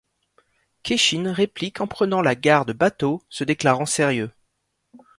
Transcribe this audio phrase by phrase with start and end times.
[0.81, 4.31] Kenshin réplique en prenant la garde battô, se déclarant sérieux.